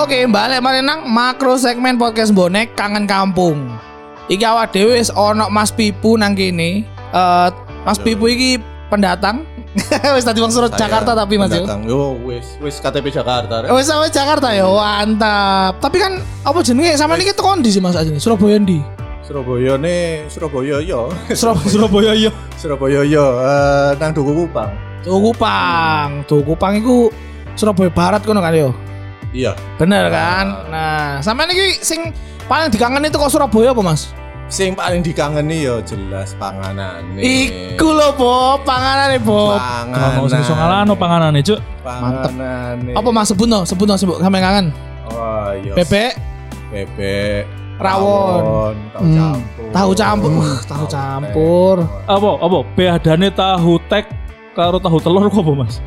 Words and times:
Oke, 0.00 0.24
balik 0.24 0.64
mana 0.64 0.80
nang 0.80 1.12
makro 1.12 1.60
segmen 1.60 2.00
podcast 2.00 2.32
bonek 2.32 2.72
kangen 2.72 3.04
kampung. 3.04 3.68
Iki 4.32 4.40
awak 4.48 4.72
dhewe 4.72 4.96
wis 4.96 5.12
ono 5.12 5.52
Mas 5.52 5.68
Pipu 5.68 6.16
nang 6.16 6.32
kene. 6.32 6.88
Eh 6.88 7.48
Mas 7.84 8.00
Pipu 8.00 8.32
iki 8.32 8.56
pendatang. 8.88 9.44
wis 10.16 10.24
tadi 10.24 10.40
wong 10.40 10.48
Saya 10.48 10.72
Jakarta 10.72 11.12
tapi 11.12 11.36
Mas 11.36 11.52
yo. 11.52 11.68
pendatang. 11.68 11.84
Yo 11.84 12.16
wis 12.24 12.56
wis 12.64 12.80
KTP 12.80 13.12
Jakarta. 13.12 13.68
Wis 13.76 13.92
sampe 13.92 14.08
Jakarta 14.08 14.56
ya, 14.56 14.64
mantap. 14.64 15.76
Tapi 15.84 16.00
kan 16.00 16.16
apa 16.48 16.58
jenenge 16.64 16.96
sama 16.96 17.20
ini 17.20 17.28
kita 17.28 17.44
kondi 17.44 17.68
sih 17.68 17.84
Mas 17.84 17.92
aja 17.92 18.08
Surabaya 18.16 18.56
ndi? 18.56 18.80
Surabaya 19.20 19.76
nih 19.76 20.24
Surabaya 20.32 20.80
yo. 20.80 21.12
Surabaya 21.36 21.68
Surabaya 21.68 22.12
yo. 22.16 22.30
Surabaya 22.56 23.04
yo 23.04 23.36
eh, 23.36 24.00
nang 24.00 24.16
Duku 24.16 24.32
Kupang. 24.48 24.72
Tugu 25.04 25.28
Kupang. 25.28 26.24
Tugu 26.24 26.56
Kupang 26.56 26.72
iku 26.80 27.12
Surabaya 27.52 27.92
Barat 27.92 28.24
kono 28.24 28.40
kan 28.40 28.56
yo. 28.56 28.72
Iya. 29.30 29.54
Bener 29.78 30.10
kan? 30.10 30.46
Nah, 30.68 31.22
sampe 31.22 31.46
iki 31.46 31.78
sing 31.80 32.10
paling 32.44 32.66
dikangen 32.68 33.06
itu 33.06 33.14
kok 33.14 33.30
Surabaya 33.30 33.70
apa 33.70 33.82
Mas? 33.82 34.10
Sing 34.50 34.74
paling 34.74 35.06
dikangeni 35.06 35.62
yo 35.62 35.78
jelas 35.78 36.34
panganan 36.34 37.06
Iku 37.14 37.94
lho, 37.94 38.10
Bob, 38.18 38.66
panganane, 38.66 39.22
Bob. 39.22 39.62
Panganan. 39.62 40.18
Kalau 40.18 40.26
sing 40.26 40.40
iso 40.42 40.54
ngalahno 40.58 40.94
panganane, 40.98 41.38
Cuk. 41.38 41.62
Panganan. 41.86 42.90
Apa 42.90 43.08
Mas 43.14 43.30
sebutno? 43.30 43.62
Sebutno 43.62 43.94
sebut 43.94 44.18
sampe 44.18 44.42
kangen. 44.42 44.74
Oh 45.06 45.54
iya. 45.54 45.78
Bebek, 45.78 46.18
Bebek. 46.74 47.46
Rawon. 47.80 48.74
Tahu 48.92 49.06
Hmm. 49.06 49.16
campur. 49.16 49.70
tahu 49.72 49.90
campur. 49.94 50.30
Wah, 50.36 50.60
tahu 50.66 50.84
campur. 50.86 51.76
Apa? 52.04 52.30
Apa? 52.42 52.58
Beadane 52.74 53.28
tahu 53.30 53.72
tek 53.86 54.04
karo 54.52 54.76
tahu 54.76 54.98
telur 54.98 55.30
kok 55.30 55.40
apa, 55.40 55.52
Mas? 55.56 55.78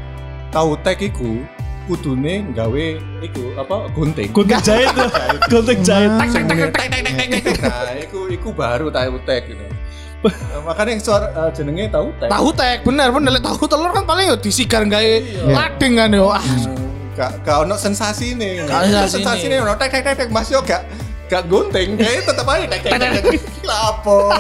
Tahu 0.49 0.73
tek 0.81 1.03
iku 1.03 1.43
kudune 1.85 2.48
gawe 2.55 2.85
iku 3.21 3.43
apa 3.59 3.76
gunting. 3.91 4.29
Gunting 4.31 4.62
jahit 4.63 4.89
tuh. 4.95 5.09
Gunting 5.51 5.79
jahit. 5.84 6.09
Hmm. 6.12 6.29
Sing 6.31 6.43
muni 6.48 6.71
tek 6.71 6.87
tek 6.87 7.01
tek 7.03 7.13
tek 7.15 7.27
tek. 7.43 7.57
Nah, 7.59 7.93
iku 7.99 8.20
iku 8.31 8.49
baru 8.55 8.87
tahu 8.87 9.20
tek 9.27 9.51
gitu. 9.51 9.65
Nah, 10.23 10.63
makanya 10.63 10.95
yang 10.95 11.03
suara 11.03 11.27
eh, 11.35 11.49
jenenge 11.51 11.91
tahu 11.91 12.07
tek. 12.15 12.29
Tahu 12.31 12.49
tek, 12.55 12.77
bener 12.87 13.12
bener 13.12 13.31
Lek 13.35 13.43
tahu 13.43 13.67
telur 13.67 13.91
kan 13.91 14.07
paling 14.07 14.31
yo 14.31 14.35
disigar 14.40 14.87
gawe 14.87 15.13
lading 15.51 15.93
kan 15.99 16.09
yo. 16.15 16.31
Ah, 16.31 16.43
Gak 17.13 17.45
gak 17.45 17.57
ono 17.67 17.75
sensasi 17.77 18.34
nih. 18.34 18.65
Gak 18.65 18.90
sensasi 18.90 19.12
sensasi 19.20 19.45
nih. 19.51 19.59
ono 19.62 19.75
tek 19.75 19.91
tek 19.91 20.01
tek 20.01 20.15
tek 20.23 20.29
Mas 20.31 20.47
yo 20.47 20.63
gak 20.63 20.87
gak 21.27 21.43
gunting. 21.51 21.99
Kayak 21.99 22.23
tetep 22.25 22.47
aja 22.47 22.65
tek 22.71 22.79
tek 22.81 22.91
tek. 22.95 23.12
tek. 23.20 23.23
Lapo. 23.70 24.31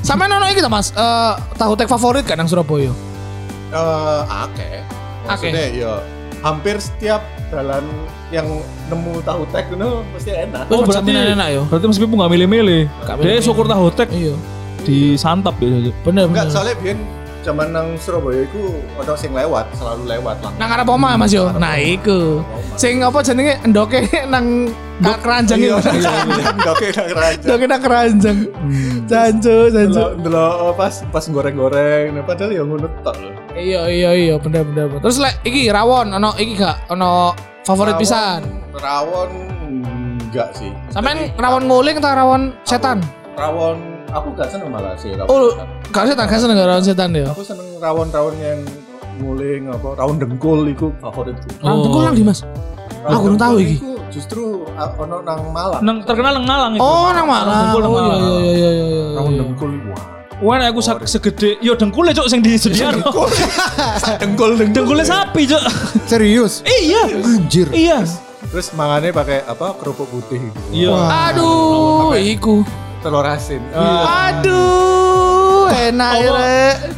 Sampe 0.00 0.24
nono 0.26 0.48
iki 0.48 0.64
ta, 0.64 0.72
Mas? 0.72 0.90
Eh, 0.96 1.32
tahu 1.54 1.76
tek 1.76 1.86
favorit 1.86 2.24
kan 2.24 2.40
nang 2.40 2.48
Surabaya? 2.48 2.90
Eh 3.70 4.20
akeh. 4.24 4.80
Maksudnya 5.26 5.66
yo 5.74 5.92
hampir 6.40 6.76
setiap 6.76 7.20
jalan 7.48 7.84
yang 8.28 8.46
nemu 8.86 9.22
tahu 9.22 9.46
tek 9.48 9.68
itu 9.68 9.90
pasti 10.10 10.30
enak. 10.32 10.66
Oh, 10.66 10.82
berarti 10.82 11.06
berarti- 11.06 11.32
enak 11.32 11.48
yo. 11.50 11.62
Berarti 11.66 11.86
Mas 11.86 11.98
Pipu 11.98 12.14
gak 12.14 12.30
milih-milih. 12.30 12.82
Dia 13.20 13.38
syukur 13.38 13.64
tahu 13.64 13.86
tek 13.90 14.10
Iya. 14.10 14.34
disantap 14.82 15.54
ya. 15.58 15.90
Bener 16.02 16.26
Enggak, 16.26 16.46
soalnya 16.48 16.74
biyen 16.76 16.98
zaman 17.42 17.70
nang 17.70 17.94
Surabaya 17.96 18.42
iku 18.42 18.74
ono 18.96 19.14
sing 19.14 19.30
lewat, 19.30 19.70
selalu 19.72 20.02
lewat 20.08 20.36
langsung. 20.40 20.58
Nang 20.58 20.70
arep 20.72 20.88
oma 20.88 21.14
Mas 21.14 21.30
yo. 21.30 21.46
Nah, 21.52 21.74
iku. 21.76 22.42
Sing 22.74 22.98
apa 23.00 23.22
jenenge 23.22 23.62
endoke 23.62 24.02
nang 24.26 24.66
ka- 24.98 25.22
keranjang 25.22 25.58
Iya, 25.60 25.78
iku. 25.78 25.94
Oke, 26.66 26.86
nang 26.90 27.08
raja. 27.12 27.44
Endoke 27.46 27.64
nang 27.64 27.80
keranjang. 27.80 28.38
Jancu, 29.06 29.56
jancu. 29.70 30.02
Delok 30.18 30.74
pas 30.74 30.94
pas 31.06 31.24
goreng-goreng, 31.24 32.18
padahal 32.22 32.50
ya 32.50 32.62
ngono 32.62 32.90
tok 33.00 33.16
lho. 33.16 33.30
Iya 33.56 33.80
iya 33.88 34.10
iya 34.12 34.34
bener 34.36 34.62
bener. 34.62 34.84
bener. 34.86 35.00
Terus 35.00 35.16
lek 35.16 35.34
iki 35.42 35.68
rawon 35.68 36.12
ono 36.12 36.36
iki 36.36 36.54
gak 36.54 36.86
ono 36.86 37.32
favorit 37.64 37.96
Rawon- 37.96 38.02
pisan. 38.02 38.40
Rawon 38.72 39.30
enggak 40.22 40.48
sih. 40.52 40.70
Sampean 40.92 41.32
rawon 41.34 41.64
nguling 41.64 41.96
atau 41.96 42.12
rawon 42.12 42.42
setan? 42.62 43.00
Rawon 43.34 43.76
aku 44.08 44.28
gak 44.34 44.52
seneng 44.52 44.68
malah 44.68 44.92
sih 44.94 45.12
rawon. 45.12 45.28
Oh, 45.28 45.48
setan. 45.50 45.66
gak 45.90 46.04
setan, 46.06 46.24
gak 46.26 46.38
seneng 46.38 46.56
gak 46.56 46.68
rawon 46.68 46.84
setan 46.84 47.08
ya. 47.10 47.26
Aku 47.32 47.40
seneng 47.40 47.68
rawon-rawon 47.76 48.34
yang 48.38 48.60
nguling 49.16 49.72
apa 49.72 49.88
rawon 49.96 50.16
dengkul 50.20 50.60
iku 50.68 50.92
favoritku. 51.00 51.48
Rawon 51.58 51.72
Oh. 51.72 51.82
dengkul 51.82 52.02
nang 52.04 52.14
di 52.14 52.24
Mas. 52.24 52.40
Aku 53.06 53.20
belum 53.24 53.40
tahu 53.40 53.56
iki. 53.58 53.76
Justru 54.06 54.64
ono 54.76 55.16
nang 55.20 55.40
Malang. 55.48 55.80
Nang 55.80 55.96
terkenal 56.04 56.36
nang 56.36 56.44
Malang 56.44 56.72
itu. 56.76 56.80
Oh, 56.80 57.08
nang 57.08 57.24
Malang. 57.24 57.72
Dengkul 57.72 57.80
nang 57.80 57.90
Oh 57.90 57.96
iya 57.96 58.04
Malang. 58.06 58.20
iya 58.20 58.36
iya 58.36 58.52
iya 58.52 58.70
iya. 58.84 59.04
rawon 59.16 59.30
iya. 59.30 59.40
dengkul 59.40 59.70
wah. 59.88 60.04
Wah, 60.36 60.60
aku 60.60 60.84
sak- 60.84 61.08
segede 61.08 61.56
yo 61.58 61.72
dengkule 61.72 62.12
cuk 62.12 62.28
sing 62.28 62.44
disediakan. 62.44 63.00
dengkul 64.20 64.52
dengkul. 64.54 64.74
Dengkule 64.76 65.00
sapi 65.00 65.48
cuk. 65.48 65.62
Serius? 66.04 66.60
Iya. 66.62 67.08
Anjir. 67.16 67.72
Iya. 67.72 68.04
Terus 68.46 68.68
mangannya 68.72 69.10
pakai 69.10 69.42
apa 69.42 69.72
kerupuk 69.74 70.04
putih 70.06 70.38
gitu. 70.38 70.60
Iya. 70.70 70.92
Aduh, 71.32 72.12
iku. 72.14 72.60
Telur 73.00 73.24
asin. 73.24 73.64
Aduh, 73.72 75.66
enak 75.68 76.12
ya. 76.18 76.32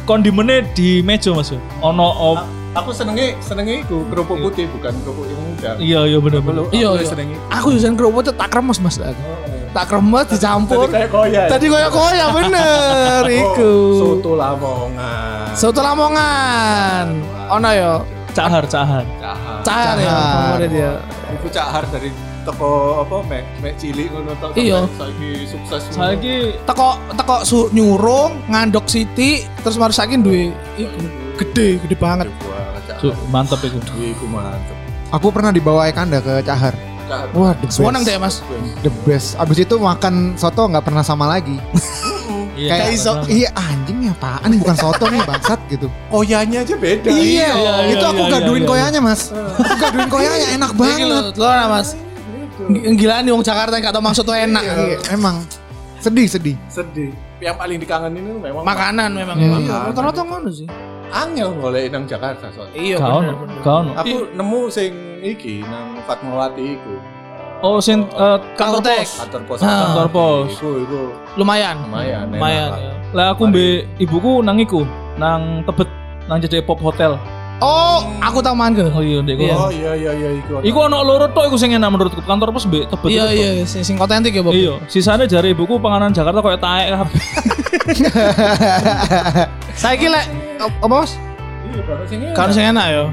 Kondimennya 0.03 0.67
di 0.71 0.99
meja 0.99 1.31
Mas. 1.31 1.49
yo. 1.49 1.63
Ono 1.79 2.05
op. 2.05 2.37
Aku 2.75 2.91
senengnya 2.91 3.33
senengnya 3.39 3.81
itu 3.81 4.05
kerupuk 4.07 4.37
putih 4.37 4.67
bukan 4.69 4.93
kerupuk 5.01 5.25
yang 5.25 5.39
muda. 5.41 5.71
Iya, 5.79 5.99
iya 6.05 6.17
bener. 6.19 6.39
Aku 6.39 6.69
Iya 6.69 6.89
iya. 6.93 7.07
seneng 7.07 7.31
itu. 7.31 7.41
Aku 7.49 7.67
yusen 7.71 7.95
kerupuk 7.95 8.27
tak 8.27 8.51
kremes 8.51 8.77
Mas. 8.77 8.99
Tak 9.69 9.85
kremes 9.85 10.25
dicampur. 10.33 10.89
Jadi 10.89 10.93
kayak 10.97 11.09
koya. 11.13 11.41
ya? 11.45 11.51
Tadi 11.51 11.65
koyak 11.69 11.91
koyak 11.93 12.27
bener 12.33 13.23
iku. 13.29 13.73
Oh, 13.73 13.97
soto 14.01 14.31
Lamongan. 14.33 15.47
Soto 15.53 15.79
Lamongan. 15.85 17.05
Ono 17.53 17.69
ya. 17.69 17.93
Cahar, 18.33 18.63
cahar. 18.65 19.05
Cahar. 19.21 19.57
Cahar 19.65 19.95
ya 20.01 20.69
ya. 20.69 20.91
Iku 21.37 21.47
cahar 21.53 21.85
dari 21.93 22.09
toko 22.45 23.03
apa 23.05 23.21
mek 23.29 23.43
mek 23.61 23.73
cilik 23.77 24.09
ngono 24.09 24.33
tok. 24.41 24.57
Iya. 24.57 24.89
Saiki 24.97 25.29
sukses. 25.45 25.81
Saiki 25.93 26.57
Teko 26.65 26.97
teko 27.13 27.35
su, 27.45 27.69
nyurung 27.69 28.49
ngandok 28.49 28.89
Siti 28.89 29.45
terus 29.61 29.77
mari 29.77 29.93
saiki 29.93 30.17
duwe 30.17 30.49
iku 30.81 30.99
gede 31.37 31.67
gede 31.85 31.95
banget. 31.97 32.27
Cuk, 32.99 33.15
mantep 33.29 33.61
itu. 33.63 33.77
Iku 33.95 34.25
mantep. 34.25 34.75
Aku 35.09 35.29
pernah 35.33 35.53
dibawa 35.53 35.89
Ekanda 35.89 36.21
ke 36.21 36.41
Cahar. 36.45 36.88
Wah, 37.09 37.53
the 37.53 37.65
best. 37.65 37.77
Seneng 37.77 38.03
deh 38.03 38.15
Mas. 38.15 38.35
The 38.79 38.91
best. 39.03 39.27
Abis 39.35 39.57
itu 39.59 39.75
makan 39.75 40.33
soto 40.35 40.65
nggak 40.65 40.85
pernah 40.85 41.01
sama 41.01 41.25
lagi. 41.25 41.57
Iya, 42.59 42.75
Kayak 42.75 42.87
iso. 42.91 43.13
iya 43.31 43.49
anjing 43.55 44.03
nih 44.03 44.11
apaan 44.11 44.51
bukan 44.59 44.75
soto 44.75 45.07
nih 45.07 45.23
bangsat 45.23 45.63
gitu. 45.71 45.87
Koyanya 46.11 46.59
aja 46.67 46.75
beda. 46.75 47.07
Iya, 47.07 47.49
iya, 47.55 47.71
itu 47.87 48.03
iya, 48.03 48.11
aku 48.11 48.19
iya, 48.19 48.31
gaduin 48.35 48.51
iya, 48.51 48.59
iya. 48.59 48.67
koyanya 48.67 48.99
mas. 48.99 49.21
Aku 49.63 49.75
gaduin 49.79 50.09
koyanya 50.11 50.47
enak 50.59 50.71
Iki 50.75 50.79
banget. 50.83 51.23
lho 51.39 51.47
lah 51.47 51.67
Mas. 51.71 51.95
Gila 52.99 53.15
nih 53.23 53.31
wong 53.31 53.43
Jakarta 53.47 53.79
yang 53.79 53.87
gak 53.87 53.95
tau 53.95 54.03
maksud 54.03 54.27
tuh 54.27 54.35
enak. 54.35 54.63
Iya, 54.67 54.99
emang 55.15 55.39
sedih 56.03 56.27
sedih. 56.27 56.55
Sedih. 56.67 57.15
Yang 57.39 57.55
paling 57.55 57.77
dikangenin 57.79 58.23
itu 58.27 58.39
memang 58.43 58.63
Makanan 58.67 59.09
memang. 59.15 59.35
Iya. 59.39 59.55
Iya, 59.63 59.75
rata-rata 59.95 60.21
ngono 60.27 60.49
sih. 60.51 60.67
angel 61.09 61.49
golek 61.57 61.87
nang 61.89 62.03
Jakarta 62.11 62.51
soalnya. 62.51 62.75
Iya, 62.75 62.97
Kau 62.99 63.23
bener, 63.23 63.35
bener. 63.39 63.95
Aku 64.03 64.15
nemu 64.35 64.61
sing 64.67 64.91
iki 65.23 65.61
nang 65.63 65.99
Fatmawati 66.07 66.79
iku. 66.79 66.95
Oh, 67.59 67.83
sen 67.83 68.07
eh, 68.07 68.37
kantor 68.55 68.79
pos. 68.87 69.09
Kantor 69.19 69.41
pos. 69.43 69.59
Ah. 69.59 69.91
Kantor 69.91 70.07
pos. 70.15 70.47
Iku 70.55 70.69
iku 70.79 70.99
Lumayan. 71.35 71.75
lumayan. 71.83 72.25
Lumayan 72.31 72.67
lah. 72.71 72.79
ya. 72.79 72.93
Lah 73.11 73.25
aku 73.35 73.51
mbek 73.51 73.99
ibuku 73.99 74.39
nang 74.45 74.55
iku, 74.63 74.87
nang 75.19 75.65
Tebet, 75.67 75.89
nang 76.31 76.39
jadi 76.39 76.63
pop 76.63 76.79
hotel. 76.79 77.19
Oh, 77.59 78.07
aku 78.23 78.39
tau 78.39 78.55
main 78.55 78.71
ke. 78.71 78.87
Oh 78.87 79.03
iya, 79.03 79.19
ndek 79.19 79.35
Iya. 79.35 79.55
Oh 79.59 79.67
iya 79.67 79.91
iya 79.91 80.11
iya 80.15 80.29
iku. 80.39 80.63
Iku 80.63 80.87
ono 80.87 81.03
loro 81.03 81.27
tok 81.27 81.51
iku 81.51 81.59
sing 81.59 81.75
enak 81.75 81.91
menurutku. 81.91 82.23
Kantor 82.23 82.55
pos 82.55 82.63
mbek 82.63 82.87
Tebet. 82.87 83.09
Iya 83.11 83.25
iya, 83.35 83.49
sing 83.67 83.83
sing 83.83 83.99
otentik 83.99 84.31
ya, 84.31 84.39
Bob. 84.39 84.55
Iya, 84.55 84.79
sisanya 84.87 85.27
jari 85.27 85.51
ibuku 85.51 85.75
panganan 85.83 86.15
Jakarta 86.15 86.39
kayak 86.39 86.63
taek 86.63 86.87
kabeh. 86.95 87.23
Saiki 89.81 90.07
lek 90.07 90.25
apa 90.63 90.85
Mas? 90.87 91.19
Iya, 91.75 91.81
baru 91.83 92.03
sing 92.07 92.19
enak. 92.23 92.35
Kan 92.39 92.47
sing 92.55 92.63
enak 92.71 92.85
ya. 92.87 93.03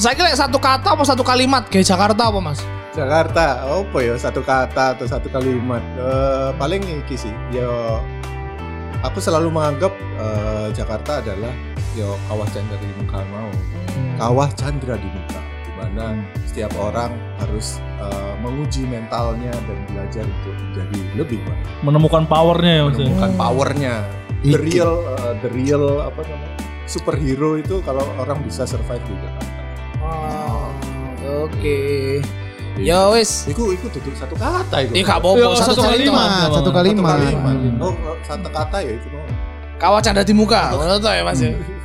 Saiki 0.00 0.24
lek 0.24 0.32
satu 0.32 0.56
kata 0.56 0.96
apa 0.96 1.04
satu 1.04 1.20
kalimat? 1.20 1.68
Kayak 1.68 1.92
Jakarta 1.92 2.32
apa 2.32 2.40
Mas? 2.40 2.64
Jakarta, 2.96 3.44
apa 3.68 3.98
ya 4.00 4.16
satu 4.16 4.40
kata 4.40 4.96
atau 4.96 5.04
satu 5.04 5.28
kalimat? 5.28 5.84
Eh, 6.00 6.50
paling 6.56 6.80
iki 7.04 7.20
sih, 7.20 7.30
yo 7.52 8.00
aku 9.04 9.20
selalu 9.20 9.52
menganggap 9.52 9.92
eh, 10.16 10.72
Jakarta 10.72 11.20
adalah 11.20 11.52
yo 11.92 12.16
kawah 12.32 12.48
candra 12.48 12.80
di 12.80 12.88
muka 12.96 13.20
mau, 13.28 13.50
kawah 14.16 14.48
candra 14.56 14.96
di 14.96 15.04
muka, 15.04 15.40
di 15.68 15.72
mana 15.76 16.16
setiap 16.48 16.72
orang 16.80 17.12
harus 17.36 17.76
eh, 18.00 18.32
menguji 18.40 18.88
mentalnya 18.88 19.52
dan 19.52 19.78
belajar 19.84 20.24
untuk 20.24 20.56
menjadi 20.64 21.00
lebih 21.20 21.38
baik, 21.44 21.60
Menemukan 21.84 22.24
powernya 22.24 22.72
ya 22.72 22.82
maksudnya. 22.88 23.04
menemukan 23.04 23.32
powernya, 23.36 23.94
the 24.48 24.56
real, 24.56 24.92
eh, 25.12 25.32
the 25.44 25.50
real 25.52 26.00
apa 26.00 26.24
namanya 26.24 26.56
superhero 26.88 27.54
itu 27.54 27.84
kalau 27.84 28.02
orang 28.16 28.40
bisa 28.42 28.64
survive 28.64 29.04
di 29.04 29.14
Jakarta. 29.14 29.59
Oh, 30.10 30.66
oke. 31.46 31.78
Ya 32.80 33.06
wis. 33.12 33.44
Iku 33.46 33.70
iku 33.70 33.86
duduk 33.88 34.14
satu 34.16 34.34
kata 34.34 34.76
itu. 34.82 34.92
Iya 34.96 35.02
gak 35.04 35.18
Iya, 35.20 35.22
apa-apa, 35.22 35.46
satu 35.54 35.70
satu 35.76 35.82
kalimat. 35.84 35.92
kalimat. 35.92 36.30
Satu 36.42 36.54
Satu 36.56 36.70
kalimat. 36.72 37.16
kalimat. 37.18 37.56
Oh, 37.78 37.94
satu 38.24 38.48
kata 38.48 38.76
ya 38.80 38.92
itu 38.96 39.08
mau. 39.12 39.26
Kawah 39.76 40.00
canda 40.00 40.22
di 40.22 40.34
muka. 40.34 40.62
Ngono 40.72 40.96
to 40.96 41.08
ya 41.08 41.22
Mas 41.22 41.40
ya. 41.40 41.52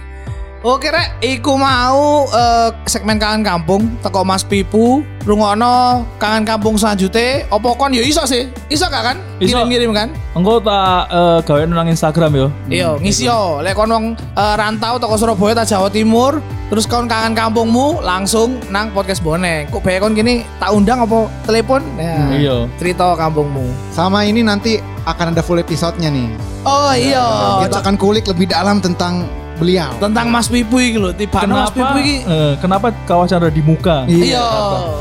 Oke 0.64 0.90
rek, 0.90 1.22
iku 1.22 1.60
mau 1.60 2.26
eh, 2.26 2.70
segmen 2.88 3.22
kangen 3.22 3.46
kampung 3.46 3.86
teko 4.02 4.26
Mas 4.26 4.42
Pipu, 4.42 5.06
rungokno 5.22 6.02
kangen 6.18 6.42
kampung 6.42 6.74
selanjutnya. 6.74 7.46
Opo 7.54 7.78
kon 7.78 7.94
yo 7.94 8.02
iso 8.02 8.26
sih, 8.26 8.50
iso 8.66 8.90
gak 8.90 9.14
kan? 9.14 9.18
Iso. 9.38 9.62
Kirim-kirim 9.62 9.94
kan? 9.94 10.10
Engko 10.34 10.58
tak 10.58 11.06
eh, 11.14 11.38
gawe 11.46 11.62
nang 11.70 11.86
Instagram 11.86 12.32
yo. 12.34 12.48
Iya, 12.66 12.98
ngisi 12.98 13.30
yo. 13.30 13.62
Lek 13.62 13.78
kon 13.78 13.94
wong 13.94 14.06
eh, 14.18 14.56
rantau 14.58 14.98
toko 14.98 15.22
Surabaya 15.22 15.62
ta 15.62 15.70
Jawa 15.70 15.86
Timur, 15.94 16.42
terus 16.74 16.90
kon 16.90 17.06
kangen 17.06 17.38
kampungmu 17.38 18.02
langsung 18.02 18.58
nang 18.74 18.90
podcast 18.90 19.22
bonek. 19.22 19.70
Kok 19.70 19.86
bae 19.86 20.02
kon 20.02 20.18
gini 20.18 20.42
tak 20.58 20.74
undang 20.74 21.06
apa 21.06 21.30
telepon? 21.46 21.86
Ya, 22.02 22.18
Iya. 22.34 22.56
Cerita 22.82 23.14
kampungmu. 23.14 23.70
Sama 23.94 24.26
ini 24.26 24.42
nanti 24.42 24.82
akan 25.06 25.38
ada 25.38 25.46
full 25.46 25.62
episode-nya 25.62 26.10
nih. 26.10 26.26
Oh 26.66 26.90
iya, 26.98 27.22
Kita 27.70 27.86
akan 27.86 28.02
kulik 28.02 28.26
lebih 28.26 28.50
dalam 28.50 28.82
tentang 28.82 29.30
beliau. 29.58 29.92
tentang 29.98 30.28
Mas 30.30 30.48
Pipu 30.52 30.78
iki 30.80 30.98
lho. 31.00 31.12
Tiba 31.16 31.44
Mas 31.44 31.44
Kenapa? 31.48 31.72
Pipu 31.72 31.98
iki. 32.04 32.16
eh, 32.24 32.54
kenapa 32.60 32.88
kawasan 33.08 33.44
ada 33.44 33.52
di 33.52 33.62
muka? 33.64 34.04
Iya, 34.08 34.44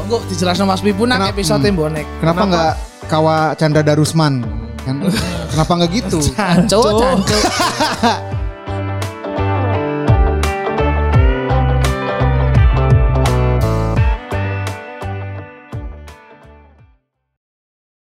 kok 0.06 0.22
dijelasno 0.30 0.64
Mas 0.66 0.82
Pipu 0.82 1.04
nang 1.04 1.22
episode 1.26 1.66
hmm. 1.66 1.76
bonek. 1.78 2.06
Kenapa 2.22 2.42
nggak 2.46 2.72
Kawa 3.10 3.52
Chandra 3.58 3.82
Darusman? 3.84 4.44
Kan? 4.84 5.00
Kenapa 5.52 5.72
nggak 5.80 5.90
gitu? 5.92 6.20
Canco, 6.36 7.00
canco. 7.00 7.36